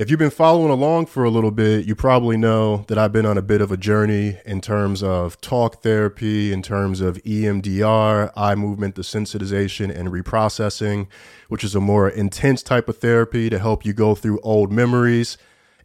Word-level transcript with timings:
If 0.00 0.08
you've 0.08 0.18
been 0.18 0.30
following 0.30 0.70
along 0.70 1.06
for 1.06 1.24
a 1.24 1.28
little 1.28 1.50
bit, 1.50 1.84
you 1.84 1.94
probably 1.94 2.38
know 2.38 2.86
that 2.88 2.96
I've 2.96 3.12
been 3.12 3.26
on 3.26 3.36
a 3.36 3.42
bit 3.42 3.60
of 3.60 3.70
a 3.70 3.76
journey 3.76 4.38
in 4.46 4.62
terms 4.62 5.02
of 5.02 5.38
talk 5.42 5.82
therapy, 5.82 6.54
in 6.54 6.62
terms 6.62 7.02
of 7.02 7.18
EMDR, 7.18 8.32
eye 8.34 8.54
movement 8.54 8.94
desensitization, 8.94 9.94
and 9.94 10.08
reprocessing, 10.08 11.06
which 11.50 11.62
is 11.62 11.74
a 11.74 11.82
more 11.82 12.08
intense 12.08 12.62
type 12.62 12.88
of 12.88 12.96
therapy 12.96 13.50
to 13.50 13.58
help 13.58 13.84
you 13.84 13.92
go 13.92 14.14
through 14.14 14.40
old 14.40 14.72
memories 14.72 15.36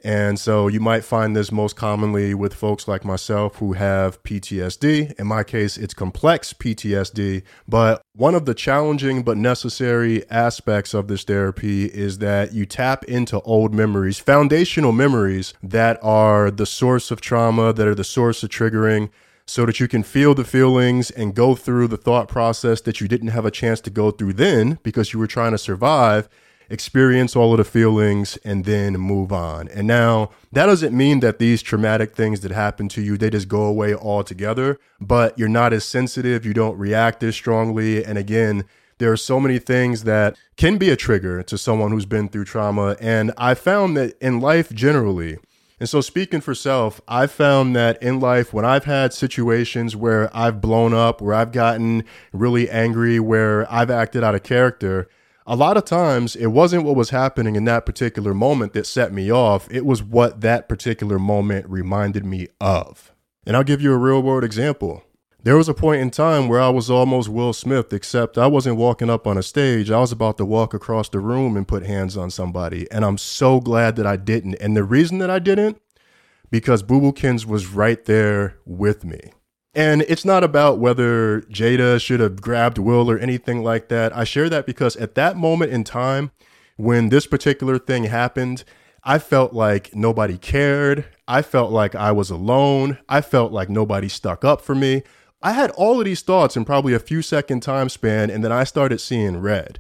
and 0.06 0.40
so 0.40 0.68
you 0.68 0.80
might 0.80 1.04
find 1.04 1.36
this 1.36 1.52
most 1.52 1.76
commonly 1.76 2.36
with 2.36 2.54
folks 2.54 2.88
like 2.88 3.04
myself 3.04 3.56
who 3.56 3.74
have 3.74 4.22
PTSD. 4.22 5.20
In 5.20 5.26
my 5.26 5.44
case, 5.44 5.78
it's 5.78 5.96
complex 5.96 6.54
PTSD. 6.54 7.42
But 7.68 8.04
one 8.14 8.36
of 8.36 8.46
the 8.46 8.54
challenging 8.54 9.24
but 9.24 9.36
necessary 9.36 10.24
aspects 10.30 10.94
of 10.94 11.08
this 11.08 11.24
therapy 11.24 11.86
is 11.86 12.20
that 12.20 12.54
you 12.54 12.68
tap 12.68 13.04
into 13.06 13.42
old 13.42 13.74
memories, 13.74 14.20
foundational 14.20 14.92
memories 14.92 15.56
that 15.64 15.98
are 16.04 16.52
the 16.52 16.68
source 16.68 17.10
of 17.10 17.20
trauma, 17.20 17.74
that 17.74 17.88
are 17.88 17.96
the 17.96 18.04
source 18.04 18.44
of 18.44 18.52
triggering 18.52 19.10
so 19.48 19.66
that 19.66 19.80
you 19.80 19.88
can 19.88 20.04
feel 20.04 20.36
the 20.36 20.44
feelings 20.44 21.10
and 21.10 21.34
go 21.34 21.56
through 21.56 21.88
the 21.88 21.98
thought 21.98 22.28
process 22.28 22.80
that 22.82 23.02
you 23.02 23.08
didn't 23.08 23.30
have 23.30 23.46
a 23.46 23.50
chance 23.50 23.82
to 23.82 23.90
go 23.90 24.12
through 24.12 24.34
then 24.34 24.78
because 24.84 25.14
you 25.14 25.20
were 25.20 25.26
trying 25.26 25.52
to 25.52 25.58
survive 25.58 26.30
experience 26.70 27.36
all 27.36 27.52
of 27.52 27.58
the 27.58 27.64
feelings 27.64 28.38
and 28.38 28.66
then 28.66 28.94
move 28.94 29.32
on. 29.32 29.68
And 29.70 29.88
now 29.88 30.32
that 30.52 30.66
doesn't 30.66 30.96
mean 30.96 31.20
that 31.22 31.40
these 31.40 31.62
traumatic 31.62 32.16
things 32.16 32.42
that 32.42 32.52
happen 32.52 32.90
to 32.90 33.02
you, 33.02 33.18
they 33.18 33.30
just 33.30 33.48
go 33.48 33.64
away 33.64 33.94
altogether, 33.94 34.80
but 35.00 35.38
you're 35.38 35.48
not 35.48 35.74
as 35.74 35.86
sensitive, 35.86 36.46
you 36.46 36.54
don't 36.54 36.78
react 36.78 37.24
as 37.24 37.36
strongly. 37.36 38.04
And 38.04 38.18
again, 38.18 38.66
there 38.98 39.12
are 39.12 39.18
so 39.18 39.40
many 39.40 39.60
things 39.60 40.04
that 40.04 40.38
can 40.56 40.78
be 40.78 40.90
a 40.90 40.96
trigger 40.96 41.44
to 41.44 41.58
someone 41.58 41.92
who's 41.92 42.06
been 42.06 42.30
through 42.30 42.46
trauma. 42.46 42.96
And 43.00 43.34
I 43.38 43.54
found 43.54 43.98
that 43.98 44.16
in 44.22 44.40
life 44.40 44.72
generally, 44.72 45.38
and 45.78 45.90
so, 45.90 46.00
speaking 46.00 46.40
for 46.40 46.56
self, 46.56 47.02
I've 47.06 47.32
found 47.32 47.76
that 47.76 48.02
in 48.02 48.22
life, 48.22 48.54
when 48.54 48.64
I've 48.64 48.86
had 48.86 49.14
situations 49.14 49.94
where 49.94 50.30
I've 50.36 50.62
blown 50.62 50.94
up, 50.94 51.22
where 51.22 51.36
I've 51.36 51.52
gotten 51.52 52.06
really 52.32 52.70
angry, 52.70 53.20
where 53.20 53.72
I've 53.72 53.92
acted 53.92 54.24
out 54.24 54.36
of 54.36 54.44
character, 54.44 55.10
a 55.46 55.56
lot 55.56 55.78
of 55.78 55.86
times 55.86 56.36
it 56.36 56.48
wasn't 56.48 56.84
what 56.84 56.96
was 56.96 57.12
happening 57.12 57.56
in 57.56 57.66
that 57.66 57.86
particular 57.86 58.34
moment 58.34 58.74
that 58.74 58.88
set 58.88 59.14
me 59.14 59.32
off. 59.32 59.68
It 59.70 59.86
was 59.86 60.02
what 60.02 60.42
that 60.42 60.68
particular 60.68 61.20
moment 61.20 61.70
reminded 61.70 62.26
me 62.26 62.48
of. 62.60 63.12
And 63.46 63.56
I'll 63.56 63.64
give 63.64 63.82
you 63.82 63.94
a 63.94 63.98
real 63.98 64.22
world 64.22 64.44
example. 64.44 65.04
There 65.44 65.58
was 65.58 65.70
a 65.70 65.76
point 65.76 66.02
in 66.02 66.10
time 66.10 66.48
where 66.48 66.60
I 66.60 66.70
was 66.70 66.90
almost 66.90 67.30
Will 67.30 67.54
Smith, 67.54 67.94
except 67.94 68.36
I 68.36 68.48
wasn't 68.48 68.78
walking 68.78 69.12
up 69.12 69.28
on 69.28 69.38
a 69.38 69.44
stage. 69.44 69.92
I 69.92 70.00
was 70.00 70.12
about 70.12 70.38
to 70.40 70.46
walk 70.46 70.74
across 70.74 71.08
the 71.08 71.20
room 71.20 71.56
and 71.56 71.68
put 71.68 71.86
hands 71.86 72.18
on 72.18 72.32
somebody. 72.32 72.90
And 72.90 73.06
I'm 73.06 73.20
so 73.20 73.60
glad 73.60 73.96
that 73.98 74.08
I 74.08 74.16
didn't. 74.16 74.56
And 74.56 74.76
the 74.76 74.84
reason 74.84 75.20
that 75.20 75.30
I 75.30 75.38
didn't, 75.38 75.80
because 76.50 76.84
Kins 77.16 77.46
was 77.46 77.68
right 77.68 78.04
there 78.06 78.58
with 78.66 79.06
me. 79.06 79.20
And 79.76 80.04
it's 80.04 80.24
not 80.24 80.44
about 80.44 80.80
whether 80.80 81.42
Jada 81.42 82.00
should 82.00 82.22
have 82.22 82.40
grabbed 82.42 82.78
Will 82.78 83.12
or 83.12 83.20
anything 83.20 83.62
like 83.62 83.90
that. 83.90 84.16
I 84.16 84.24
share 84.24 84.50
that 84.50 84.66
because 84.66 84.96
at 84.96 85.16
that 85.16 85.36
moment 85.36 85.74
in 85.74 85.84
time, 85.84 86.32
when 86.78 87.10
this 87.10 87.28
particular 87.28 87.78
thing 87.78 88.06
happened, 88.06 88.64
I 89.04 89.20
felt 89.20 89.54
like 89.54 89.94
nobody 89.94 90.38
cared. 90.38 91.06
I 91.28 91.42
felt 91.42 91.72
like 91.72 91.94
I 91.94 92.14
was 92.14 92.30
alone. 92.30 93.00
I 93.10 93.20
felt 93.20 93.52
like 93.52 93.70
nobody 93.70 94.08
stuck 94.08 94.46
up 94.46 94.62
for 94.62 94.76
me. 94.76 95.04
I 95.44 95.52
had 95.52 95.72
all 95.72 96.00
of 96.00 96.06
these 96.06 96.22
thoughts 96.22 96.56
in 96.56 96.64
probably 96.64 96.94
a 96.94 97.00
few 97.00 97.22
second 97.22 97.60
time 97.60 97.90
span, 97.90 98.30
and 98.30 98.44
then 98.44 98.54
I 98.54 98.64
started 98.64 99.00
seeing 99.00 99.42
red. 99.42 99.80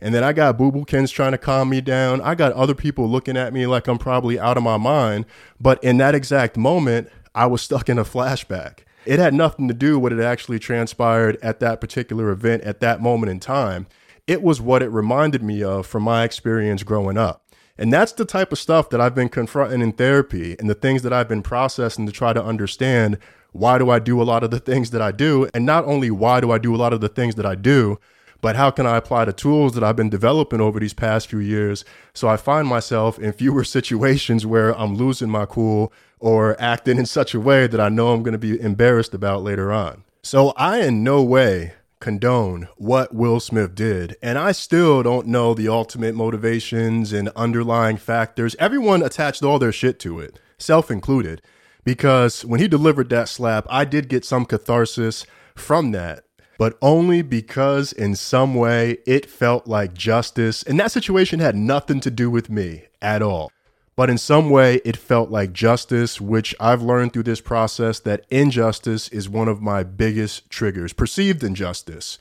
And 0.00 0.12
then 0.12 0.24
I 0.24 0.32
got 0.32 0.58
Boo 0.58 0.72
Boo 0.72 0.84
Kins 0.84 1.10
trying 1.10 1.32
to 1.32 1.38
calm 1.38 1.70
me 1.70 1.80
down. 1.80 2.20
I 2.20 2.34
got 2.34 2.52
other 2.52 2.74
people 2.74 3.08
looking 3.08 3.36
at 3.36 3.52
me 3.52 3.66
like 3.66 3.86
I'm 3.86 3.96
probably 3.96 4.38
out 4.38 4.56
of 4.56 4.62
my 4.62 4.76
mind. 4.76 5.24
But 5.60 5.82
in 5.82 5.96
that 5.98 6.14
exact 6.14 6.56
moment, 6.56 7.08
I 7.34 7.46
was 7.46 7.62
stuck 7.62 7.88
in 7.88 7.98
a 7.98 8.04
flashback. 8.04 8.80
It 9.06 9.20
had 9.20 9.34
nothing 9.34 9.68
to 9.68 9.74
do 9.74 9.98
with 9.98 10.12
it 10.12 10.20
actually 10.20 10.58
transpired 10.58 11.38
at 11.40 11.60
that 11.60 11.80
particular 11.80 12.30
event 12.30 12.64
at 12.64 12.80
that 12.80 13.00
moment 13.00 13.30
in 13.30 13.38
time. 13.38 13.86
It 14.26 14.42
was 14.42 14.60
what 14.60 14.82
it 14.82 14.88
reminded 14.88 15.42
me 15.42 15.62
of 15.62 15.86
from 15.86 16.02
my 16.02 16.24
experience 16.24 16.82
growing 16.82 17.16
up. 17.16 17.42
And 17.78 17.92
that's 17.92 18.12
the 18.12 18.24
type 18.24 18.50
of 18.50 18.58
stuff 18.58 18.90
that 18.90 19.00
I've 19.00 19.14
been 19.14 19.28
confronting 19.28 19.80
in 19.80 19.92
therapy 19.92 20.56
and 20.58 20.68
the 20.68 20.74
things 20.74 21.02
that 21.02 21.12
I've 21.12 21.28
been 21.28 21.42
processing 21.42 22.06
to 22.06 22.12
try 22.12 22.32
to 22.32 22.42
understand 22.42 23.18
why 23.52 23.78
do 23.78 23.90
I 23.90 24.00
do 24.00 24.20
a 24.20 24.24
lot 24.24 24.42
of 24.42 24.50
the 24.50 24.58
things 24.58 24.90
that 24.90 25.00
I 25.00 25.12
do? 25.12 25.48
And 25.54 25.64
not 25.64 25.84
only 25.84 26.10
why 26.10 26.40
do 26.40 26.50
I 26.50 26.58
do 26.58 26.74
a 26.74 26.76
lot 26.76 26.92
of 26.92 27.00
the 27.00 27.08
things 27.08 27.36
that 27.36 27.46
I 27.46 27.54
do, 27.54 27.98
but 28.40 28.56
how 28.56 28.70
can 28.70 28.86
I 28.86 28.96
apply 28.96 29.24
the 29.24 29.32
tools 29.32 29.74
that 29.74 29.84
I've 29.84 29.96
been 29.96 30.10
developing 30.10 30.60
over 30.60 30.80
these 30.80 30.94
past 30.94 31.28
few 31.28 31.38
years 31.38 31.84
so 32.14 32.28
I 32.28 32.36
find 32.36 32.66
myself 32.66 33.18
in 33.18 33.32
fewer 33.32 33.64
situations 33.76 34.46
where 34.46 34.76
I'm 34.78 34.96
losing 34.96 35.30
my 35.30 35.46
cool 35.46 35.92
or 36.18 36.60
acting 36.60 36.98
in 36.98 37.06
such 37.06 37.34
a 37.34 37.40
way 37.40 37.66
that 37.66 37.80
I 37.80 37.88
know 37.88 38.12
I'm 38.12 38.22
going 38.22 38.32
to 38.32 38.38
be 38.38 38.60
embarrassed 38.60 39.14
about 39.14 39.42
later 39.42 39.72
on. 39.72 40.04
So 40.22 40.52
I 40.56 40.80
in 40.80 41.04
no 41.04 41.22
way 41.22 41.74
condone 42.00 42.68
what 42.76 43.14
Will 43.14 43.40
Smith 43.40 43.74
did. 43.74 44.16
And 44.22 44.38
I 44.38 44.52
still 44.52 45.02
don't 45.02 45.26
know 45.26 45.54
the 45.54 45.68
ultimate 45.68 46.14
motivations 46.14 47.12
and 47.12 47.28
underlying 47.30 47.96
factors. 47.96 48.56
Everyone 48.58 49.02
attached 49.02 49.42
all 49.42 49.58
their 49.58 49.72
shit 49.72 49.98
to 50.00 50.20
it, 50.20 50.38
self 50.58 50.90
included, 50.90 51.42
because 51.84 52.44
when 52.44 52.60
he 52.60 52.68
delivered 52.68 53.08
that 53.10 53.28
slap, 53.28 53.66
I 53.70 53.84
did 53.84 54.08
get 54.08 54.24
some 54.24 54.44
catharsis 54.44 55.26
from 55.54 55.92
that. 55.92 56.24
But 56.58 56.78
only 56.80 57.22
because 57.22 57.92
in 57.92 58.16
some 58.16 58.54
way 58.54 58.98
it 59.06 59.28
felt 59.28 59.66
like 59.66 59.94
justice. 59.94 60.62
And 60.62 60.80
that 60.80 60.92
situation 60.92 61.40
had 61.40 61.56
nothing 61.56 62.00
to 62.00 62.10
do 62.10 62.30
with 62.30 62.48
me 62.48 62.84
at 63.02 63.22
all. 63.22 63.50
But 63.96 64.10
in 64.10 64.18
some 64.18 64.50
way, 64.50 64.82
it 64.84 64.96
felt 64.96 65.30
like 65.30 65.54
justice, 65.54 66.20
which 66.20 66.54
I've 66.60 66.82
learned 66.82 67.14
through 67.14 67.22
this 67.22 67.40
process 67.40 67.98
that 68.00 68.26
injustice 68.28 69.08
is 69.08 69.26
one 69.26 69.48
of 69.48 69.62
my 69.62 69.84
biggest 69.84 70.50
triggers, 70.50 70.92
perceived 70.92 71.42
injustice. 71.42 72.18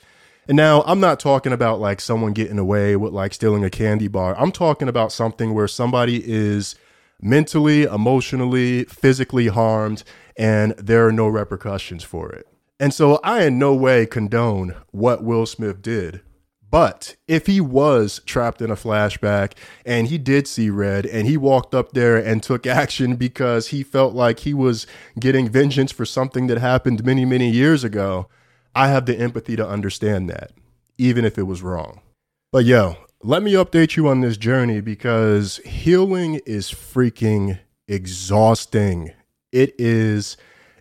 And 0.48 0.56
now 0.56 0.84
I'm 0.84 1.02
not 1.02 1.20
talking 1.20 1.52
about 1.52 1.82
like 1.82 2.00
someone 2.00 2.32
getting 2.32 2.60
away 2.60 2.96
with 2.96 3.12
like 3.12 3.34
stealing 3.34 3.66
a 3.66 3.70
candy 3.70 4.08
bar. 4.08 4.40
I'm 4.40 4.54
talking 4.54 4.88
about 4.88 5.12
something 5.12 5.54
where 5.54 5.68
somebody 5.68 6.24
is 6.26 6.76
mentally, 7.22 7.84
emotionally, 7.84 8.86
physically 8.86 9.48
harmed, 9.48 10.04
and 10.38 10.72
there 10.78 11.06
are 11.06 11.12
no 11.12 11.28
repercussions 11.28 12.04
for 12.04 12.32
it. 12.32 12.48
And 12.80 12.94
so 12.94 13.20
I 13.24 13.44
in 13.44 13.58
no 13.58 13.74
way 13.74 14.06
condone 14.06 14.76
what 14.92 15.24
Will 15.24 15.46
Smith 15.46 15.82
did. 15.82 16.22
But 16.70 17.16
if 17.28 17.46
he 17.46 17.62
was 17.62 18.20
trapped 18.26 18.62
in 18.62 18.70
a 18.70 18.76
flashback 18.76 19.54
and 19.86 20.08
he 20.08 20.18
did 20.18 20.46
see 20.46 20.70
red 20.70 21.06
and 21.06 21.26
he 21.26 21.38
walked 21.38 21.74
up 21.74 21.94
there 21.94 22.18
and 22.18 22.44
took 22.44 22.68
action 22.68 23.16
because 23.16 23.68
he 23.68 23.82
felt 23.82 24.14
like 24.14 24.40
he 24.40 24.54
was 24.54 24.86
getting 25.18 25.48
vengeance 25.48 25.92
for 25.92 26.06
something 26.06 26.48
that 26.48 26.58
happened 26.58 27.06
many, 27.06 27.24
many 27.24 27.50
years 27.50 27.84
ago, 27.84 28.28
I 28.76 28.90
have 28.90 29.06
the 29.06 29.18
empathy 29.18 29.56
to 29.56 29.68
understand 29.68 30.30
that, 30.30 30.52
even 30.98 31.24
if 31.24 31.38
it 31.38 31.44
was 31.44 31.62
wrong. 31.62 32.02
But 32.52 32.66
yo, 32.66 32.98
let 33.24 33.42
me 33.42 33.54
update 33.54 33.96
you 33.96 34.10
on 34.10 34.20
this 34.20 34.36
journey 34.36 34.82
because 34.82 35.58
healing 35.66 36.42
is 36.46 36.72
freaking 36.72 37.60
exhausting. 37.88 39.14
It 39.54 39.74
is 39.78 40.36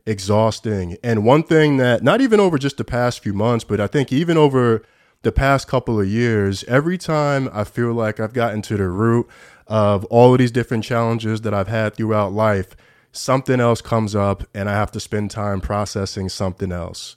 exhausting. 0.06 0.96
And 1.02 1.24
one 1.24 1.42
thing 1.42 1.78
that, 1.78 2.02
not 2.02 2.20
even 2.20 2.40
over 2.40 2.58
just 2.58 2.76
the 2.76 2.84
past 2.84 3.20
few 3.20 3.32
months, 3.32 3.64
but 3.64 3.80
I 3.80 3.86
think 3.86 4.12
even 4.12 4.36
over 4.36 4.84
the 5.22 5.32
past 5.32 5.66
couple 5.66 5.98
of 5.98 6.06
years, 6.06 6.64
every 6.64 6.98
time 6.98 7.48
I 7.52 7.64
feel 7.64 7.92
like 7.92 8.20
I've 8.20 8.34
gotten 8.34 8.62
to 8.62 8.76
the 8.76 8.88
root 8.88 9.26
of 9.66 10.04
all 10.06 10.32
of 10.32 10.38
these 10.38 10.50
different 10.50 10.84
challenges 10.84 11.40
that 11.40 11.54
I've 11.54 11.68
had 11.68 11.94
throughout 11.94 12.32
life, 12.32 12.76
something 13.12 13.60
else 13.60 13.80
comes 13.80 14.14
up 14.14 14.44
and 14.54 14.68
I 14.68 14.72
have 14.72 14.92
to 14.92 15.00
spend 15.00 15.30
time 15.30 15.60
processing 15.60 16.28
something 16.28 16.72
else. 16.72 17.16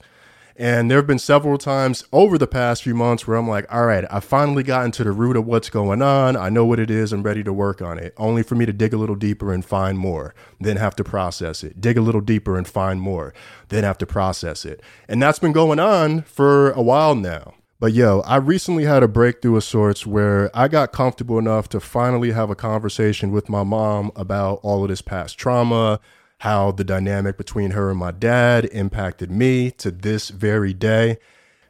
And 0.59 0.89
there 0.89 0.97
have 0.97 1.05
been 1.05 1.19
several 1.19 1.59
times 1.59 2.03
over 2.11 2.35
the 2.39 2.47
past 2.47 2.81
few 2.81 2.95
months 2.95 3.27
where 3.27 3.37
I'm 3.37 3.47
like, 3.47 3.71
all 3.71 3.85
right, 3.85 4.05
I 4.09 4.19
finally 4.19 4.63
gotten 4.63 4.91
to 4.93 5.03
the 5.03 5.11
root 5.11 5.37
of 5.37 5.45
what's 5.45 5.69
going 5.69 6.01
on. 6.01 6.35
I 6.35 6.49
know 6.49 6.65
what 6.65 6.79
it 6.79 6.89
is. 6.89 7.13
I'm 7.13 7.21
ready 7.21 7.43
to 7.43 7.53
work 7.53 7.79
on 7.79 7.99
it. 7.99 8.15
Only 8.17 8.41
for 8.41 8.55
me 8.55 8.65
to 8.65 8.73
dig 8.73 8.91
a 8.91 8.97
little 8.97 9.15
deeper 9.15 9.53
and 9.53 9.63
find 9.63 9.99
more, 9.99 10.33
then 10.59 10.77
have 10.77 10.95
to 10.95 11.03
process 11.03 11.63
it. 11.63 11.79
Dig 11.79 11.95
a 11.95 12.01
little 12.01 12.21
deeper 12.21 12.57
and 12.57 12.67
find 12.67 12.99
more, 12.99 13.35
then 13.67 13.83
have 13.83 13.99
to 13.99 14.07
process 14.07 14.65
it. 14.65 14.81
And 15.07 15.21
that's 15.21 15.37
been 15.37 15.51
going 15.51 15.79
on 15.79 16.23
for 16.23 16.71
a 16.71 16.81
while 16.81 17.13
now. 17.13 17.53
But 17.79 17.93
yo, 17.93 18.21
I 18.21 18.37
recently 18.37 18.85
had 18.85 19.03
a 19.03 19.07
breakthrough 19.07 19.57
of 19.57 19.63
sorts 19.63 20.07
where 20.07 20.49
I 20.57 20.67
got 20.67 20.91
comfortable 20.91 21.37
enough 21.37 21.69
to 21.69 21.79
finally 21.79 22.31
have 22.31 22.49
a 22.49 22.55
conversation 22.55 23.31
with 23.31 23.47
my 23.47 23.61
mom 23.61 24.11
about 24.15 24.59
all 24.63 24.81
of 24.81 24.89
this 24.89 25.03
past 25.03 25.37
trauma, 25.37 25.99
how 26.39 26.71
the 26.71 26.83
dynamic 26.83 27.37
between 27.37 27.71
her 27.71 27.89
and 27.89 27.99
my 27.99 28.11
dad 28.11 28.65
impacted 28.65 29.31
me 29.31 29.71
to 29.71 29.91
this 29.91 30.29
very 30.29 30.73
day. 30.73 31.17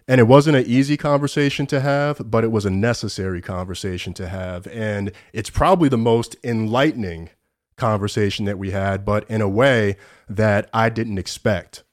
And 0.07 0.19
it 0.19 0.25
wasn't 0.25 0.57
an 0.57 0.65
easy 0.65 0.95
conversation 0.95 1.65
to 1.67 1.81
have, 1.81 2.31
but 2.31 2.43
it 2.43 2.51
was 2.51 2.65
a 2.65 2.69
necessary 2.69 3.41
conversation 3.41 4.13
to 4.15 4.27
have. 4.27 4.67
And 4.67 5.11
it's 5.33 5.49
probably 5.49 5.89
the 5.89 5.97
most 5.97 6.35
enlightening 6.43 7.29
conversation 7.75 8.45
that 8.45 8.57
we 8.57 8.71
had, 8.71 9.05
but 9.05 9.29
in 9.29 9.41
a 9.41 9.49
way 9.49 9.97
that 10.29 10.69
I 10.73 10.89
didn't 10.89 11.17
expect. 11.17 11.83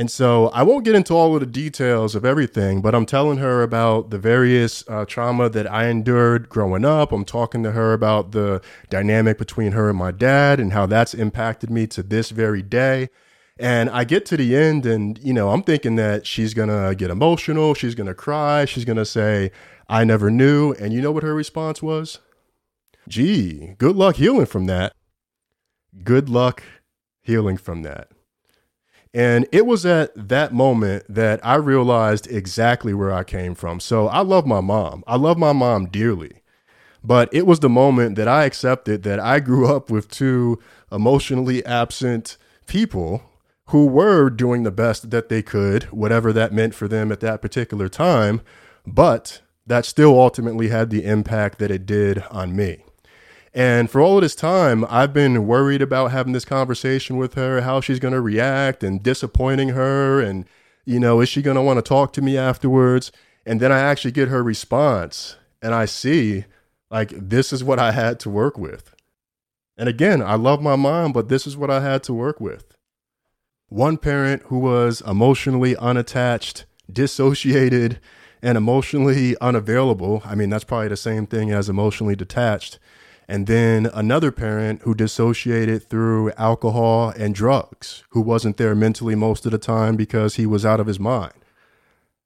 And 0.00 0.10
so 0.10 0.46
I 0.54 0.62
won't 0.62 0.86
get 0.86 0.94
into 0.94 1.12
all 1.12 1.34
of 1.34 1.40
the 1.40 1.46
details 1.46 2.14
of 2.14 2.24
everything, 2.24 2.80
but 2.80 2.94
I'm 2.94 3.04
telling 3.04 3.36
her 3.36 3.62
about 3.62 4.08
the 4.08 4.16
various 4.18 4.82
uh, 4.88 5.04
trauma 5.04 5.50
that 5.50 5.70
I 5.70 5.88
endured 5.88 6.48
growing 6.48 6.86
up. 6.86 7.12
I'm 7.12 7.26
talking 7.26 7.62
to 7.64 7.72
her 7.72 7.92
about 7.92 8.32
the 8.32 8.62
dynamic 8.88 9.36
between 9.36 9.72
her 9.72 9.90
and 9.90 9.98
my 9.98 10.10
dad 10.10 10.58
and 10.58 10.72
how 10.72 10.86
that's 10.86 11.12
impacted 11.12 11.68
me 11.68 11.86
to 11.88 12.02
this 12.02 12.30
very 12.30 12.62
day. 12.62 13.10
And 13.58 13.90
I 13.90 14.04
get 14.04 14.24
to 14.24 14.38
the 14.38 14.56
end, 14.56 14.86
and 14.86 15.18
you 15.18 15.34
know, 15.34 15.50
I'm 15.50 15.62
thinking 15.62 15.96
that 15.96 16.26
she's 16.26 16.54
gonna 16.54 16.94
get 16.94 17.10
emotional, 17.10 17.74
she's 17.74 17.94
gonna 17.94 18.14
cry, 18.14 18.64
she's 18.64 18.86
gonna 18.86 19.04
say, 19.04 19.50
I 19.86 20.04
never 20.04 20.30
knew. 20.30 20.72
And 20.80 20.94
you 20.94 21.02
know 21.02 21.12
what 21.12 21.24
her 21.24 21.34
response 21.34 21.82
was? 21.82 22.20
Gee, 23.06 23.74
good 23.76 23.96
luck 23.96 24.16
healing 24.16 24.46
from 24.46 24.64
that. 24.64 24.94
Good 26.02 26.30
luck 26.30 26.62
healing 27.20 27.58
from 27.58 27.82
that. 27.82 28.08
And 29.12 29.46
it 29.50 29.66
was 29.66 29.84
at 29.84 30.12
that 30.28 30.52
moment 30.52 31.04
that 31.08 31.44
I 31.44 31.56
realized 31.56 32.28
exactly 32.28 32.94
where 32.94 33.12
I 33.12 33.24
came 33.24 33.54
from. 33.54 33.80
So 33.80 34.06
I 34.06 34.20
love 34.20 34.46
my 34.46 34.60
mom. 34.60 35.02
I 35.06 35.16
love 35.16 35.36
my 35.36 35.52
mom 35.52 35.86
dearly. 35.86 36.42
But 37.02 37.28
it 37.32 37.46
was 37.46 37.60
the 37.60 37.68
moment 37.68 38.16
that 38.16 38.28
I 38.28 38.44
accepted 38.44 39.02
that 39.02 39.18
I 39.18 39.40
grew 39.40 39.74
up 39.74 39.90
with 39.90 40.10
two 40.10 40.60
emotionally 40.92 41.64
absent 41.64 42.36
people 42.66 43.22
who 43.66 43.86
were 43.86 44.30
doing 44.30 44.64
the 44.64 44.70
best 44.70 45.10
that 45.10 45.28
they 45.28 45.42
could, 45.42 45.84
whatever 45.84 46.32
that 46.32 46.52
meant 46.52 46.74
for 46.74 46.88
them 46.88 47.10
at 47.10 47.20
that 47.20 47.40
particular 47.40 47.88
time. 47.88 48.42
But 48.86 49.40
that 49.66 49.86
still 49.86 50.18
ultimately 50.20 50.68
had 50.68 50.90
the 50.90 51.04
impact 51.04 51.58
that 51.58 51.70
it 51.70 51.86
did 51.86 52.22
on 52.30 52.54
me. 52.54 52.84
And 53.52 53.90
for 53.90 54.00
all 54.00 54.16
of 54.16 54.22
this 54.22 54.36
time, 54.36 54.84
I've 54.88 55.12
been 55.12 55.46
worried 55.46 55.82
about 55.82 56.12
having 56.12 56.32
this 56.32 56.44
conversation 56.44 57.16
with 57.16 57.34
her, 57.34 57.62
how 57.62 57.80
she's 57.80 57.98
going 57.98 58.14
to 58.14 58.20
react 58.20 58.84
and 58.84 59.02
disappointing 59.02 59.70
her. 59.70 60.20
And, 60.20 60.44
you 60.84 61.00
know, 61.00 61.20
is 61.20 61.28
she 61.28 61.42
going 61.42 61.56
to 61.56 61.62
want 61.62 61.78
to 61.78 61.82
talk 61.82 62.12
to 62.12 62.22
me 62.22 62.38
afterwards? 62.38 63.10
And 63.44 63.58
then 63.58 63.72
I 63.72 63.80
actually 63.80 64.12
get 64.12 64.28
her 64.28 64.42
response 64.42 65.36
and 65.62 65.74
I 65.74 65.84
see, 65.84 66.44
like, 66.90 67.10
this 67.10 67.52
is 67.52 67.64
what 67.64 67.78
I 67.78 67.92
had 67.92 68.20
to 68.20 68.30
work 68.30 68.56
with. 68.56 68.94
And 69.76 69.88
again, 69.88 70.22
I 70.22 70.34
love 70.34 70.62
my 70.62 70.76
mom, 70.76 71.12
but 71.12 71.28
this 71.28 71.46
is 71.46 71.56
what 71.56 71.70
I 71.70 71.80
had 71.80 72.02
to 72.04 72.14
work 72.14 72.40
with. 72.40 72.76
One 73.68 73.98
parent 73.98 74.42
who 74.44 74.58
was 74.58 75.00
emotionally 75.00 75.76
unattached, 75.76 76.66
dissociated, 76.90 78.00
and 78.42 78.56
emotionally 78.56 79.36
unavailable. 79.40 80.22
I 80.24 80.34
mean, 80.34 80.50
that's 80.50 80.64
probably 80.64 80.88
the 80.88 80.96
same 80.96 81.26
thing 81.26 81.50
as 81.50 81.68
emotionally 81.68 82.16
detached 82.16 82.78
and 83.30 83.46
then 83.46 83.86
another 83.94 84.32
parent 84.32 84.82
who 84.82 84.92
dissociated 84.92 85.88
through 85.88 86.32
alcohol 86.32 87.10
and 87.10 87.32
drugs, 87.32 88.02
who 88.10 88.20
wasn't 88.20 88.56
there 88.56 88.74
mentally 88.74 89.14
most 89.14 89.46
of 89.46 89.52
the 89.52 89.58
time 89.58 89.94
because 89.94 90.34
he 90.34 90.46
was 90.46 90.66
out 90.66 90.80
of 90.80 90.88
his 90.88 90.98
mind, 90.98 91.34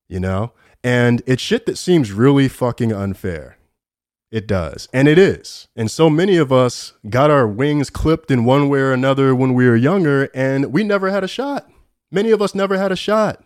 you 0.08 0.18
know? 0.18 0.52
And 0.82 1.22
it's 1.26 1.42
shit 1.42 1.66
that 1.66 1.76
seems 1.76 2.10
really 2.10 2.48
fucking 2.48 2.90
unfair. 2.90 3.58
It 4.32 4.46
does. 4.46 4.88
And 4.94 5.06
it 5.06 5.18
is. 5.18 5.68
And 5.76 5.90
so 5.90 6.08
many 6.08 6.38
of 6.38 6.50
us 6.50 6.94
got 7.10 7.30
our 7.30 7.46
wings 7.46 7.90
clipped 7.90 8.30
in 8.30 8.46
one 8.46 8.70
way 8.70 8.78
or 8.78 8.92
another 8.94 9.34
when 9.34 9.52
we 9.52 9.68
were 9.68 9.76
younger, 9.76 10.30
and 10.34 10.72
we 10.72 10.84
never 10.84 11.10
had 11.10 11.22
a 11.22 11.28
shot. 11.28 11.70
Many 12.10 12.30
of 12.30 12.40
us 12.40 12.54
never 12.54 12.78
had 12.78 12.92
a 12.92 12.96
shot. 12.96 13.44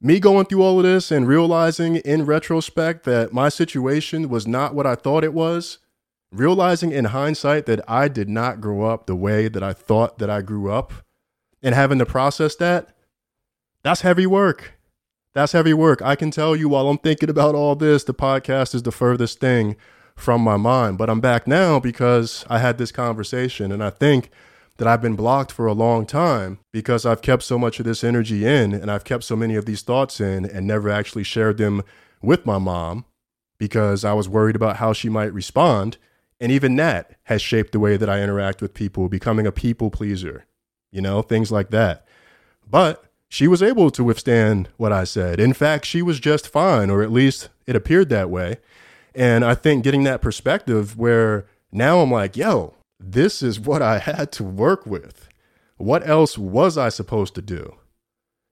Me 0.00 0.18
going 0.18 0.46
through 0.46 0.62
all 0.62 0.78
of 0.78 0.84
this 0.84 1.10
and 1.10 1.28
realizing 1.28 1.96
in 1.96 2.24
retrospect 2.24 3.04
that 3.04 3.34
my 3.34 3.50
situation 3.50 4.30
was 4.30 4.46
not 4.46 4.74
what 4.74 4.86
I 4.86 4.94
thought 4.94 5.22
it 5.22 5.34
was 5.34 5.80
realizing 6.34 6.92
in 6.92 7.06
hindsight 7.06 7.66
that 7.66 7.80
I 7.88 8.08
did 8.08 8.28
not 8.28 8.60
grow 8.60 8.82
up 8.82 9.06
the 9.06 9.14
way 9.14 9.48
that 9.48 9.62
I 9.62 9.72
thought 9.72 10.18
that 10.18 10.28
I 10.28 10.42
grew 10.42 10.70
up 10.70 10.92
and 11.62 11.74
having 11.74 11.98
to 11.98 12.06
process 12.06 12.56
that, 12.56 12.94
that's 13.82 14.02
heavy 14.02 14.26
work. 14.26 14.74
That's 15.32 15.52
heavy 15.52 15.74
work. 15.74 16.00
I 16.02 16.16
can 16.16 16.30
tell 16.30 16.54
you 16.54 16.68
while 16.68 16.88
I'm 16.88 16.98
thinking 16.98 17.28
about 17.28 17.54
all 17.54 17.74
this, 17.74 18.04
the 18.04 18.14
podcast 18.14 18.74
is 18.74 18.82
the 18.82 18.92
furthest 18.92 19.40
thing 19.40 19.76
from 20.16 20.42
my 20.42 20.56
mind. 20.56 20.98
But 20.98 21.10
I'm 21.10 21.20
back 21.20 21.46
now 21.46 21.80
because 21.80 22.44
I 22.48 22.58
had 22.58 22.78
this 22.78 22.92
conversation 22.92 23.72
and 23.72 23.82
I 23.82 23.90
think 23.90 24.30
that 24.76 24.88
I've 24.88 25.02
been 25.02 25.16
blocked 25.16 25.52
for 25.52 25.66
a 25.66 25.72
long 25.72 26.06
time 26.06 26.58
because 26.72 27.06
I've 27.06 27.22
kept 27.22 27.42
so 27.42 27.58
much 27.58 27.78
of 27.78 27.84
this 27.84 28.02
energy 28.02 28.44
in 28.46 28.72
and 28.72 28.90
I've 28.90 29.04
kept 29.04 29.24
so 29.24 29.36
many 29.36 29.54
of 29.54 29.66
these 29.66 29.82
thoughts 29.82 30.20
in 30.20 30.44
and 30.44 30.66
never 30.66 30.88
actually 30.88 31.24
shared 31.24 31.58
them 31.58 31.82
with 32.22 32.44
my 32.44 32.58
mom 32.58 33.04
because 33.58 34.04
I 34.04 34.12
was 34.14 34.28
worried 34.28 34.56
about 34.56 34.76
how 34.76 34.92
she 34.92 35.08
might 35.08 35.32
respond. 35.32 35.96
And 36.40 36.50
even 36.50 36.76
that 36.76 37.16
has 37.24 37.40
shaped 37.40 37.72
the 37.72 37.80
way 37.80 37.96
that 37.96 38.10
I 38.10 38.22
interact 38.22 38.60
with 38.60 38.74
people, 38.74 39.08
becoming 39.08 39.46
a 39.46 39.52
people 39.52 39.90
pleaser, 39.90 40.46
you 40.90 41.00
know, 41.00 41.22
things 41.22 41.52
like 41.52 41.70
that. 41.70 42.06
But 42.68 43.04
she 43.28 43.48
was 43.48 43.62
able 43.62 43.90
to 43.90 44.04
withstand 44.04 44.68
what 44.76 44.92
I 44.92 45.04
said. 45.04 45.40
In 45.40 45.52
fact, 45.52 45.86
she 45.86 46.02
was 46.02 46.20
just 46.20 46.48
fine, 46.48 46.90
or 46.90 47.02
at 47.02 47.12
least 47.12 47.48
it 47.66 47.76
appeared 47.76 48.08
that 48.10 48.30
way. 48.30 48.58
And 49.14 49.44
I 49.44 49.54
think 49.54 49.84
getting 49.84 50.04
that 50.04 50.22
perspective 50.22 50.98
where 50.98 51.46
now 51.72 52.00
I'm 52.00 52.10
like, 52.10 52.36
yo, 52.36 52.74
this 52.98 53.42
is 53.42 53.60
what 53.60 53.82
I 53.82 53.98
had 53.98 54.32
to 54.32 54.44
work 54.44 54.86
with. 54.86 55.28
What 55.76 56.06
else 56.06 56.38
was 56.38 56.78
I 56.78 56.88
supposed 56.88 57.34
to 57.34 57.42
do? 57.42 57.76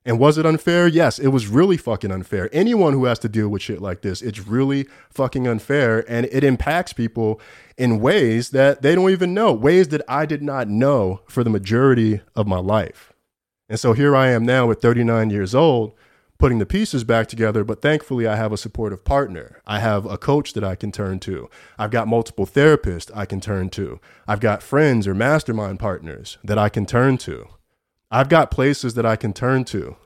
And 0.04 0.18
was 0.18 0.36
it 0.36 0.44
unfair? 0.44 0.88
Yes, 0.88 1.18
it 1.18 1.28
was 1.28 1.46
really 1.46 1.76
fucking 1.76 2.10
unfair. 2.10 2.48
Anyone 2.52 2.92
who 2.92 3.04
has 3.04 3.20
to 3.20 3.28
deal 3.28 3.48
with 3.48 3.62
shit 3.62 3.80
like 3.80 4.02
this, 4.02 4.20
it's 4.20 4.46
really 4.46 4.88
fucking 5.10 5.46
unfair. 5.46 6.04
And 6.10 6.26
it 6.26 6.42
impacts 6.42 6.92
people 6.92 7.40
in 7.78 8.00
ways 8.00 8.50
that 8.50 8.82
they 8.82 8.94
don't 8.94 9.10
even 9.10 9.32
know, 9.32 9.52
ways 9.52 9.88
that 9.88 10.02
I 10.08 10.26
did 10.26 10.42
not 10.42 10.68
know 10.68 11.20
for 11.28 11.44
the 11.44 11.50
majority 11.50 12.20
of 12.34 12.48
my 12.48 12.58
life. 12.58 13.12
And 13.68 13.78
so 13.78 13.92
here 13.92 14.16
I 14.16 14.28
am 14.28 14.44
now 14.44 14.70
at 14.72 14.82
39 14.82 15.30
years 15.30 15.54
old, 15.54 15.92
putting 16.36 16.58
the 16.58 16.66
pieces 16.66 17.04
back 17.04 17.28
together. 17.28 17.62
But 17.62 17.80
thankfully, 17.80 18.26
I 18.26 18.34
have 18.34 18.52
a 18.52 18.56
supportive 18.56 19.04
partner. 19.04 19.62
I 19.66 19.78
have 19.78 20.04
a 20.04 20.18
coach 20.18 20.52
that 20.54 20.64
I 20.64 20.74
can 20.74 20.90
turn 20.90 21.20
to. 21.20 21.48
I've 21.78 21.92
got 21.92 22.08
multiple 22.08 22.44
therapists 22.44 23.12
I 23.14 23.24
can 23.24 23.40
turn 23.40 23.70
to. 23.70 24.00
I've 24.26 24.40
got 24.40 24.64
friends 24.64 25.06
or 25.06 25.14
mastermind 25.14 25.78
partners 25.78 26.38
that 26.42 26.58
I 26.58 26.68
can 26.68 26.86
turn 26.86 27.18
to. 27.18 27.46
I've 28.14 28.28
got 28.28 28.50
places 28.50 28.92
that 28.94 29.06
I 29.06 29.16
can 29.16 29.32
turn 29.32 29.64
to. 29.64 29.96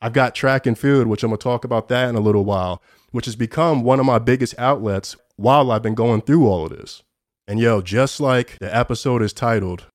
I've 0.00 0.12
got 0.12 0.36
track 0.36 0.66
and 0.66 0.78
field, 0.78 1.08
which 1.08 1.24
I'm 1.24 1.30
going 1.30 1.38
to 1.38 1.42
talk 1.42 1.64
about 1.64 1.88
that 1.88 2.08
in 2.08 2.14
a 2.14 2.20
little 2.20 2.44
while, 2.44 2.80
which 3.10 3.24
has 3.24 3.34
become 3.34 3.82
one 3.82 3.98
of 3.98 4.06
my 4.06 4.20
biggest 4.20 4.54
outlets 4.56 5.16
while 5.34 5.72
I've 5.72 5.82
been 5.82 5.96
going 5.96 6.20
through 6.20 6.46
all 6.46 6.66
of 6.66 6.70
this. 6.70 7.02
And 7.48 7.58
yo, 7.58 7.82
just 7.82 8.20
like 8.20 8.56
the 8.60 8.74
episode 8.74 9.20
is 9.20 9.32
titled, 9.32 9.86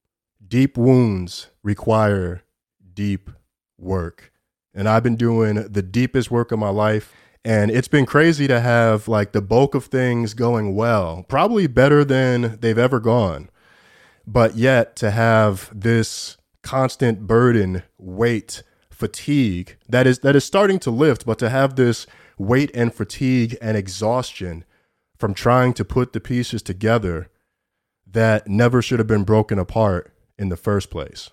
Deep 0.45 0.77
Wounds 0.77 1.47
Require 1.63 2.43
Deep 2.93 3.29
Work. 3.79 4.33
And 4.73 4.89
I've 4.89 5.03
been 5.03 5.15
doing 5.15 5.55
the 5.55 5.81
deepest 5.81 6.29
work 6.29 6.51
of 6.51 6.59
my 6.59 6.69
life. 6.69 7.13
And 7.45 7.71
it's 7.71 7.87
been 7.87 8.05
crazy 8.05 8.47
to 8.47 8.59
have 8.59 9.07
like 9.07 9.31
the 9.31 9.41
bulk 9.41 9.75
of 9.75 9.85
things 9.85 10.33
going 10.33 10.75
well, 10.75 11.23
probably 11.29 11.67
better 11.67 12.03
than 12.03 12.57
they've 12.59 12.77
ever 12.77 12.99
gone. 12.99 13.49
But 14.27 14.55
yet 14.55 14.97
to 14.97 15.11
have 15.11 15.69
this 15.73 16.35
constant 16.65 17.27
burden, 17.27 17.83
weight, 17.97 18.63
fatigue 18.89 19.77
that 19.87 20.07
is 20.07 20.19
that 20.19 20.35
is 20.35 20.43
starting 20.43 20.79
to 20.79 20.89
lift, 20.89 21.25
but 21.25 21.37
to 21.39 21.49
have 21.49 21.75
this 21.75 22.07
weight 22.37 22.71
and 22.73 22.93
fatigue 22.93 23.55
and 23.61 23.77
exhaustion 23.77 24.65
from 25.17 25.33
trying 25.33 25.73
to 25.73 25.85
put 25.85 26.11
the 26.11 26.19
pieces 26.19 26.61
together 26.61 27.29
that 28.09 28.47
never 28.47 28.81
should 28.81 28.99
have 28.99 29.07
been 29.07 29.23
broken 29.23 29.59
apart 29.59 30.11
in 30.37 30.49
the 30.49 30.57
first 30.57 30.89
place. 30.89 31.29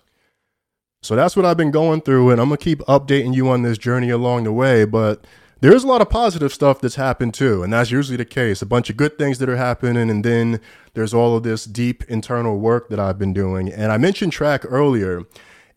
So 1.01 1.15
that's 1.15 1.35
what 1.35 1.45
I've 1.45 1.57
been 1.57 1.71
going 1.71 2.01
through, 2.01 2.29
and 2.29 2.39
I'm 2.39 2.49
gonna 2.49 2.57
keep 2.57 2.79
updating 2.79 3.33
you 3.33 3.49
on 3.49 3.63
this 3.63 3.77
journey 3.77 4.09
along 4.09 4.43
the 4.43 4.53
way. 4.53 4.85
But 4.85 5.25
there's 5.63 5.85
a 5.85 5.87
lot 5.87 6.01
of 6.01 6.09
positive 6.09 6.53
stuff 6.53 6.81
that's 6.81 6.95
happened 6.95 7.33
too, 7.33 7.63
and 7.63 7.71
that's 7.71 7.89
usually 7.89 8.17
the 8.17 8.25
case. 8.25 8.61
A 8.61 8.65
bunch 8.65 8.89
of 8.89 8.97
good 8.97 9.17
things 9.17 9.37
that 9.39 9.47
are 9.47 9.55
happening, 9.55 10.09
and 10.09 10.21
then 10.21 10.59
there's 10.93 11.13
all 11.13 11.37
of 11.37 11.43
this 11.43 11.63
deep 11.63 12.03
internal 12.09 12.59
work 12.59 12.89
that 12.89 12.99
I've 12.99 13.17
been 13.17 13.31
doing. 13.31 13.71
And 13.71 13.89
I 13.89 13.97
mentioned 13.97 14.33
track 14.33 14.65
earlier. 14.67 15.23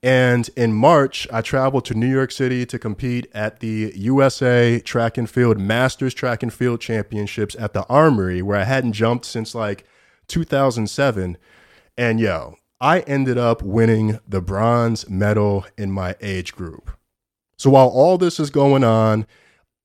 And 0.03 0.51
in 0.57 0.73
March, 0.73 1.29
I 1.33 1.41
traveled 1.41 1.85
to 1.85 1.95
New 1.95 2.11
York 2.11 2.33
City 2.33 2.67
to 2.67 2.81
compete 2.81 3.29
at 3.33 3.61
the 3.61 3.93
USA 3.95 4.81
Track 4.81 5.19
and 5.19 5.31
Field 5.31 5.61
Masters 5.61 6.15
Track 6.15 6.43
and 6.43 6.53
Field 6.53 6.81
Championships 6.81 7.55
at 7.57 7.73
the 7.73 7.87
Armory, 7.87 8.43
where 8.43 8.59
I 8.59 8.65
hadn't 8.65 8.93
jumped 8.93 9.25
since 9.25 9.55
like 9.55 9.87
2007. 10.27 11.39
And 11.97 12.19
yo, 12.19 12.57
I 12.81 13.01
ended 13.01 13.39
up 13.39 13.63
winning 13.63 14.19
the 14.27 14.41
bronze 14.41 15.09
medal 15.09 15.65
in 15.79 15.93
my 15.93 16.17
age 16.21 16.57
group. 16.57 16.91
So 17.57 17.71
while 17.71 17.89
all 17.89 18.19
this 18.19 18.41
is 18.41 18.51
going 18.51 18.83
on, 18.83 19.27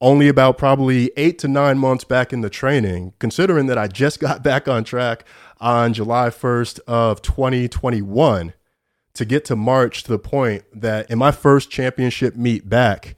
only 0.01 0.27
about 0.27 0.57
probably 0.57 1.11
eight 1.15 1.37
to 1.39 1.47
nine 1.47 1.77
months 1.77 2.03
back 2.03 2.33
in 2.33 2.41
the 2.41 2.49
training, 2.49 3.13
considering 3.19 3.67
that 3.67 3.77
I 3.77 3.87
just 3.87 4.19
got 4.19 4.43
back 4.43 4.67
on 4.67 4.83
track 4.83 5.23
on 5.59 5.93
July 5.93 6.29
1st 6.29 6.79
of 6.87 7.21
2021 7.21 8.53
to 9.13 9.25
get 9.25 9.45
to 9.45 9.55
March 9.55 10.03
to 10.03 10.09
the 10.09 10.19
point 10.19 10.63
that 10.73 11.09
in 11.11 11.19
my 11.19 11.31
first 11.31 11.69
championship 11.69 12.35
meet 12.35 12.67
back, 12.67 13.15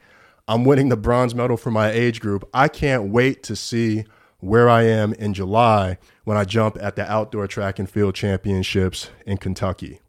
I'm 0.47 0.65
winning 0.65 0.89
the 0.89 0.97
bronze 0.97 1.33
medal 1.33 1.55
for 1.55 1.71
my 1.71 1.89
age 1.89 2.19
group. 2.19 2.47
I 2.53 2.67
can't 2.67 3.09
wait 3.09 3.43
to 3.43 3.55
see 3.55 4.03
where 4.39 4.69
I 4.69 4.83
am 4.83 5.13
in 5.13 5.33
July 5.33 5.97
when 6.25 6.35
I 6.35 6.43
jump 6.43 6.77
at 6.81 6.97
the 6.97 7.09
outdoor 7.09 7.47
track 7.47 7.79
and 7.79 7.89
field 7.89 8.13
championships 8.13 9.09
in 9.25 9.37
Kentucky. 9.37 10.01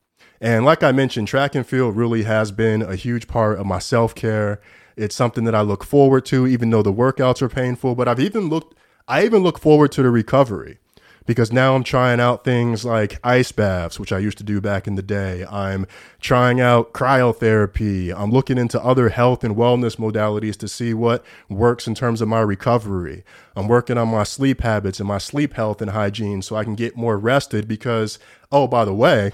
And 0.45 0.67
like 0.67 0.83
I 0.83 0.93
mentioned, 0.93 1.27
track 1.27 1.55
and 1.55 1.67
field 1.67 1.97
really 1.97 2.25
has 2.25 2.53
been 2.53 2.83
a 2.83 2.97
huge 2.97 3.29
part 3.29 3.59
of 3.59 3.65
my 3.65 3.79
self 3.79 4.15
care. 4.15 4.61
It's 4.95 5.17
something 5.17 5.45
that 5.45 5.55
I 5.55 5.63
look 5.63 5.83
forward 5.83 6.27
to, 6.27 6.47
even 6.47 6.69
though 6.69 6.83
the 6.83 6.93
workouts 6.93 7.41
are 7.41 7.49
painful. 7.49 7.95
But 7.95 8.09
I've 8.09 8.21
even 8.21 8.51
looked, 8.51 8.77
I 9.09 9.25
even 9.25 9.43
look 9.43 9.59
forward 9.59 9.91
to 9.93 10.03
the 10.03 10.11
recovery 10.11 10.77
because 11.25 11.51
now 11.51 11.75
I'm 11.75 11.83
trying 11.83 12.21
out 12.21 12.45
things 12.45 12.85
like 12.85 13.19
ice 13.25 13.53
baths, 13.53 13.99
which 13.99 14.13
I 14.13 14.19
used 14.19 14.37
to 14.37 14.45
do 14.45 14.61
back 14.61 14.87
in 14.87 14.97
the 14.97 15.03
day. 15.03 15.47
I'm 15.51 15.87
trying 16.21 16.61
out 16.61 16.93
cryotherapy. 16.93 18.15
I'm 18.15 18.31
looking 18.31 18.59
into 18.59 18.79
other 18.85 19.09
health 19.09 19.45
and 19.45 19.57
wellness 19.57 19.97
modalities 19.97 20.59
to 20.59 20.69
see 20.69 20.93
what 20.93 21.25
works 21.49 21.87
in 21.87 21.95
terms 21.95 22.21
of 22.21 22.29
my 22.29 22.41
recovery. 22.41 23.25
I'm 23.57 23.67
working 23.67 23.97
on 23.97 24.09
my 24.09 24.25
sleep 24.25 24.61
habits 24.61 25.01
and 25.01 25.09
my 25.09 25.17
sleep 25.17 25.55
health 25.55 25.81
and 25.81 25.93
hygiene 25.93 26.43
so 26.43 26.55
I 26.55 26.65
can 26.65 26.75
get 26.75 26.99
more 26.99 27.17
rested 27.17 27.67
because, 27.67 28.19
oh, 28.53 28.67
by 28.67 28.85
the 28.85 28.95
way, 28.95 29.33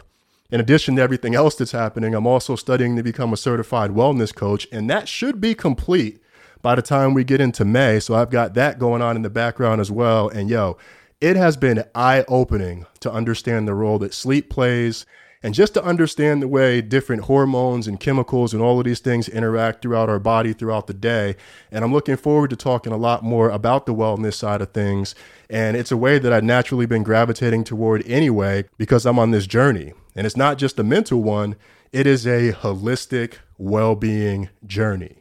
in 0.50 0.60
addition 0.60 0.96
to 0.96 1.02
everything 1.02 1.34
else 1.34 1.54
that's 1.54 1.72
happening, 1.72 2.14
I'm 2.14 2.26
also 2.26 2.56
studying 2.56 2.96
to 2.96 3.02
become 3.02 3.32
a 3.32 3.36
certified 3.36 3.90
wellness 3.90 4.34
coach, 4.34 4.66
and 4.72 4.90
that 4.90 5.08
should 5.08 5.40
be 5.40 5.54
complete 5.54 6.20
by 6.62 6.74
the 6.74 6.82
time 6.82 7.14
we 7.14 7.24
get 7.24 7.40
into 7.40 7.64
May. 7.64 8.00
So 8.00 8.14
I've 8.14 8.30
got 8.30 8.54
that 8.54 8.78
going 8.78 9.02
on 9.02 9.16
in 9.16 9.22
the 9.22 9.30
background 9.30 9.80
as 9.80 9.90
well. 9.90 10.28
And 10.28 10.50
yo, 10.50 10.76
it 11.20 11.36
has 11.36 11.56
been 11.56 11.84
eye 11.94 12.24
opening 12.28 12.86
to 13.00 13.12
understand 13.12 13.68
the 13.68 13.74
role 13.74 13.98
that 13.98 14.14
sleep 14.14 14.50
plays 14.50 15.06
and 15.42 15.54
just 15.54 15.74
to 15.74 15.84
understand 15.84 16.42
the 16.42 16.48
way 16.48 16.82
different 16.82 17.24
hormones 17.24 17.86
and 17.86 17.98
chemicals 17.98 18.52
and 18.52 18.62
all 18.62 18.78
of 18.78 18.84
these 18.84 19.00
things 19.00 19.28
interact 19.28 19.80
throughout 19.80 20.10
our 20.10 20.18
body 20.18 20.52
throughout 20.52 20.86
the 20.86 20.94
day. 20.94 21.36
And 21.70 21.82
I'm 21.82 21.92
looking 21.92 22.16
forward 22.16 22.50
to 22.50 22.56
talking 22.56 22.92
a 22.92 22.98
lot 22.98 23.22
more 23.22 23.48
about 23.48 23.86
the 23.86 23.94
wellness 23.94 24.34
side 24.34 24.60
of 24.60 24.72
things. 24.72 25.14
And 25.48 25.76
it's 25.76 25.92
a 25.92 25.96
way 25.96 26.18
that 26.18 26.32
I've 26.32 26.44
naturally 26.44 26.86
been 26.86 27.02
gravitating 27.02 27.64
toward 27.64 28.06
anyway 28.06 28.66
because 28.76 29.06
I'm 29.06 29.18
on 29.18 29.30
this 29.30 29.46
journey. 29.46 29.94
And 30.14 30.26
it's 30.26 30.36
not 30.36 30.58
just 30.58 30.78
a 30.78 30.84
mental 30.84 31.22
one, 31.22 31.56
it 31.92 32.06
is 32.06 32.26
a 32.26 32.52
holistic 32.52 33.34
well 33.56 33.94
being 33.94 34.50
journey. 34.66 35.16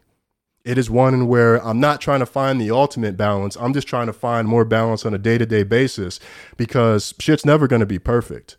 It 0.66 0.78
is 0.78 0.90
one 0.90 1.28
where 1.28 1.66
I'm 1.66 1.80
not 1.80 2.02
trying 2.02 2.20
to 2.20 2.26
find 2.26 2.60
the 2.60 2.70
ultimate 2.70 3.16
balance. 3.16 3.56
I'm 3.56 3.74
just 3.74 3.88
trying 3.88 4.08
to 4.08 4.14
find 4.14 4.48
more 4.48 4.66
balance 4.66 5.06
on 5.06 5.14
a 5.14 5.18
day 5.18 5.38
to 5.38 5.46
day 5.46 5.64
basis 5.64 6.20
because 6.58 7.14
shit's 7.18 7.46
never 7.46 7.68
going 7.68 7.80
to 7.80 7.86
be 7.86 8.00
perfect. 8.00 8.58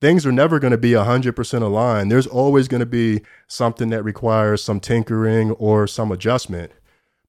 Things 0.00 0.26
are 0.26 0.32
never 0.32 0.58
going 0.58 0.72
to 0.72 0.78
be 0.78 0.90
100% 0.90 1.62
aligned. 1.62 2.10
There's 2.10 2.26
always 2.26 2.68
going 2.68 2.80
to 2.80 2.86
be 2.86 3.22
something 3.46 3.88
that 3.90 4.02
requires 4.02 4.62
some 4.62 4.80
tinkering 4.80 5.52
or 5.52 5.86
some 5.86 6.12
adjustment. 6.12 6.72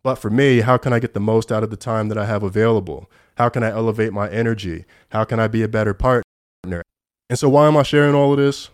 But 0.03 0.15
for 0.15 0.29
me, 0.29 0.61
how 0.61 0.77
can 0.77 0.93
I 0.93 0.99
get 0.99 1.13
the 1.13 1.19
most 1.19 1.51
out 1.51 1.63
of 1.63 1.69
the 1.69 1.77
time 1.77 2.09
that 2.09 2.17
I 2.17 2.25
have 2.25 2.43
available? 2.43 3.09
How 3.35 3.49
can 3.49 3.63
I 3.63 3.69
elevate 3.69 4.13
my 4.13 4.29
energy? 4.29 4.85
How 5.09 5.23
can 5.23 5.39
I 5.39 5.47
be 5.47 5.63
a 5.63 5.67
better 5.67 5.93
partner? 5.93 6.23
And 7.29 7.37
so, 7.37 7.49
why 7.49 7.67
am 7.67 7.77
I 7.77 7.83
sharing 7.83 8.15
all 8.15 8.31
of 8.31 8.37
this? 8.37 8.69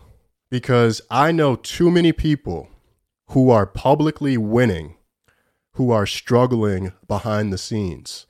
Because 0.50 1.01
I 1.09 1.31
know 1.31 1.55
too 1.55 1.89
many 1.89 2.12
people 2.12 2.69
who 3.29 3.50
are 3.50 3.65
publicly 3.65 4.38
winning 4.38 4.95
who 5.73 5.91
are 5.91 6.05
struggling 6.05 6.93
behind 7.07 7.51
the 7.51 7.57
scenes. 7.57 8.25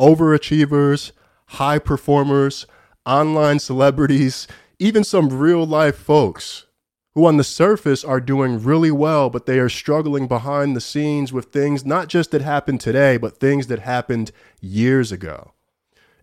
Overachievers, 0.00 1.12
high 1.46 1.78
performers, 1.78 2.66
online 3.04 3.58
celebrities, 3.58 4.46
even 4.78 5.04
some 5.04 5.30
real 5.30 5.66
life 5.66 5.96
folks 5.96 6.66
who 7.14 7.24
on 7.24 7.38
the 7.38 7.44
surface 7.44 8.04
are 8.04 8.20
doing 8.20 8.62
really 8.62 8.90
well, 8.90 9.30
but 9.30 9.46
they 9.46 9.58
are 9.58 9.70
struggling 9.70 10.28
behind 10.28 10.76
the 10.76 10.80
scenes 10.82 11.32
with 11.32 11.46
things 11.46 11.84
not 11.84 12.08
just 12.08 12.30
that 12.30 12.42
happened 12.42 12.78
today, 12.78 13.16
but 13.16 13.40
things 13.40 13.68
that 13.68 13.78
happened 13.78 14.30
years 14.60 15.10
ago. 15.10 15.52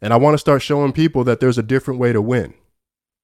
And 0.02 0.14
I 0.14 0.18
want 0.18 0.36
to 0.36 0.40
start 0.40 0.62
showing 0.62 0.92
people 0.92 1.24
that 1.24 1.40
there's 1.40 1.58
a 1.58 1.64
different 1.64 2.00
way 2.00 2.14
to 2.14 2.22
win, 2.22 2.54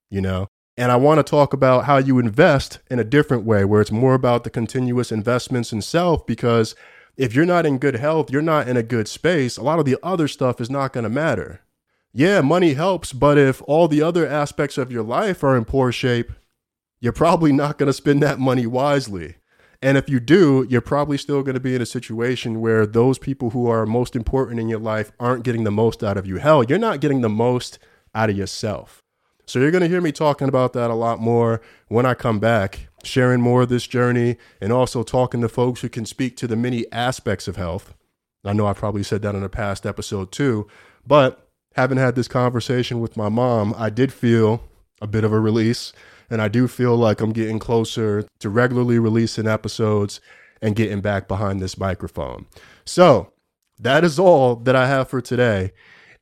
you 0.09 0.19
know? 0.19 0.47
And 0.77 0.91
I 0.91 0.95
want 0.95 1.19
to 1.19 1.29
talk 1.29 1.53
about 1.53 1.85
how 1.85 1.97
you 1.97 2.17
invest 2.17 2.79
in 2.89 2.97
a 2.97 3.03
different 3.03 3.43
way 3.43 3.65
where 3.65 3.81
it's 3.81 3.91
more 3.91 4.15
about 4.15 4.45
the 4.45 4.49
continuous 4.49 5.11
investments 5.11 5.71
in 5.71 5.83
self 5.83 6.25
because 6.25 6.73
if 7.17 7.35
you're 7.35 7.45
not 7.45 7.67
in 7.67 7.77
good 7.77 7.97
health, 7.97 8.31
you're 8.31 8.41
not 8.41 8.67
in 8.67 8.77
a 8.77 8.83
good 8.83 9.07
space, 9.07 9.57
a 9.57 9.61
lot 9.61 9.77
of 9.77 9.85
the 9.85 9.97
other 10.01 10.27
stuff 10.27 10.59
is 10.59 10.69
not 10.71 10.93
going 10.93 11.03
to 11.03 11.09
matter. 11.09 11.61
Yeah, 12.11 12.41
money 12.41 12.73
helps, 12.73 13.13
but 13.13 13.37
if 13.37 13.61
all 13.67 13.87
the 13.87 14.01
other 14.01 14.27
aspects 14.27 14.77
of 14.77 14.91
your 14.91 15.03
life 15.03 15.43
are 15.43 15.55
in 15.55 15.65
poor 15.65 15.91
shape, 15.91 16.31
you're 16.99 17.13
probably 17.13 17.51
not 17.51 17.77
going 17.77 17.87
to 17.87 17.93
spend 17.93 18.23
that 18.23 18.39
money 18.39 18.65
wisely. 18.65 19.35
And 19.81 19.97
if 19.97 20.09
you 20.09 20.19
do, 20.19 20.65
you're 20.69 20.81
probably 20.81 21.17
still 21.17 21.43
going 21.43 21.53
to 21.53 21.61
be 21.61 21.75
in 21.75 21.81
a 21.81 21.85
situation 21.85 22.59
where 22.59 22.85
those 22.85 23.17
people 23.17 23.51
who 23.51 23.67
are 23.67 23.85
most 23.85 24.15
important 24.15 24.59
in 24.59 24.67
your 24.67 24.79
life 24.79 25.11
aren't 25.19 25.43
getting 25.43 25.63
the 25.63 25.71
most 25.71 26.03
out 26.03 26.17
of 26.17 26.25
you. 26.27 26.37
Hell, 26.37 26.63
you're 26.63 26.77
not 26.77 26.99
getting 26.99 27.21
the 27.21 27.29
most 27.29 27.79
out 28.13 28.29
of 28.29 28.35
yourself. 28.35 29.01
So 29.45 29.59
you're 29.59 29.71
going 29.71 29.83
to 29.83 29.87
hear 29.87 30.01
me 30.01 30.11
talking 30.11 30.49
about 30.49 30.73
that 30.73 30.91
a 30.91 30.95
lot 30.95 31.19
more 31.19 31.61
when 31.87 32.05
I 32.05 32.13
come 32.13 32.39
back 32.39 32.89
sharing 33.03 33.41
more 33.41 33.61
of 33.61 33.69
this 33.69 33.87
journey 33.87 34.37
and 34.59 34.73
also 34.73 35.03
talking 35.03 35.41
to 35.41 35.49
folks 35.49 35.81
who 35.81 35.89
can 35.89 36.05
speak 36.05 36.35
to 36.37 36.47
the 36.47 36.55
many 36.55 36.91
aspects 36.91 37.47
of 37.47 37.55
health. 37.55 37.93
I 38.43 38.53
know 38.53 38.67
I 38.67 38.73
probably 38.73 39.03
said 39.03 39.21
that 39.21 39.35
in 39.35 39.43
a 39.43 39.49
past 39.49 39.85
episode 39.85 40.31
too, 40.31 40.67
but 41.05 41.48
having 41.75 41.97
had 41.97 42.15
this 42.15 42.27
conversation 42.27 42.99
with 42.99 43.17
my 43.17 43.29
mom, 43.29 43.73
I 43.77 43.89
did 43.89 44.11
feel 44.11 44.63
a 45.01 45.07
bit 45.07 45.23
of 45.23 45.31
a 45.31 45.39
release. 45.39 45.93
And 46.29 46.41
I 46.41 46.47
do 46.47 46.67
feel 46.67 46.95
like 46.95 47.21
I'm 47.21 47.33
getting 47.33 47.57
closer 47.57 48.25
to 48.39 48.49
regularly 48.49 48.99
releasing 48.99 49.47
episodes 49.47 50.21
and 50.61 50.75
getting 50.75 51.01
back 51.01 51.27
behind 51.27 51.59
this 51.59 51.77
microphone. 51.77 52.45
So 52.85 53.33
that 53.79 54.03
is 54.03 54.19
all 54.19 54.55
that 54.57 54.75
I 54.75 54.87
have 54.87 55.09
for 55.09 55.21
today. 55.21 55.71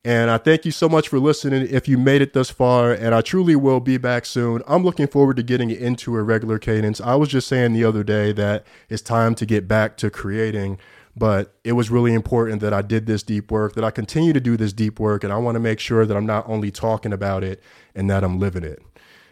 And 0.05 0.31
I 0.31 0.37
thank 0.37 0.63
you 0.63 0.71
so 0.71 0.87
much 0.87 1.09
for 1.09 1.19
listening 1.19 1.67
if 1.69 1.89
you 1.89 1.97
made 1.97 2.21
it 2.21 2.31
thus 2.31 2.49
far. 2.49 2.93
And 2.93 3.13
I 3.13 3.19
truly 3.19 3.57
will 3.57 3.81
be 3.81 3.97
back 3.97 4.25
soon. 4.25 4.61
I'm 4.65 4.85
looking 4.85 5.07
forward 5.07 5.35
to 5.37 5.43
getting 5.43 5.69
into 5.69 6.15
a 6.15 6.23
regular 6.23 6.59
cadence. 6.59 7.01
I 7.01 7.15
was 7.15 7.27
just 7.27 7.49
saying 7.49 7.73
the 7.73 7.83
other 7.83 8.03
day 8.03 8.31
that 8.31 8.65
it's 8.87 9.01
time 9.01 9.35
to 9.35 9.45
get 9.45 9.67
back 9.67 9.97
to 9.97 10.09
creating, 10.09 10.77
but 11.17 11.55
it 11.63 11.71
was 11.71 11.89
really 11.89 12.13
important 12.13 12.61
that 12.61 12.73
I 12.73 12.81
did 12.81 13.07
this 13.07 13.23
deep 13.23 13.49
work, 13.49 13.73
that 13.73 13.83
I 13.83 13.89
continue 13.89 14.33
to 14.33 14.39
do 14.39 14.55
this 14.55 14.71
deep 14.71 14.99
work. 14.99 15.23
And 15.23 15.33
I 15.33 15.37
want 15.37 15.55
to 15.55 15.59
make 15.59 15.79
sure 15.79 16.05
that 16.05 16.15
I'm 16.15 16.25
not 16.27 16.47
only 16.47 16.69
talking 16.69 17.11
about 17.11 17.43
it 17.43 17.61
and 17.95 18.09
that 18.09 18.23
I'm 18.23 18.39
living 18.39 18.63
it. 18.63 18.79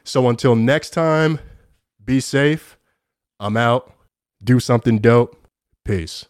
So 0.03 0.27
until 0.27 0.55
next 0.55 0.91
time, 0.91 1.39
be 2.03 2.19
safe. 2.19 2.77
I'm 3.39 3.55
out. 3.55 3.93
Do 4.43 4.59
something 4.59 4.99
dope. 4.99 5.47
Peace. 5.83 6.25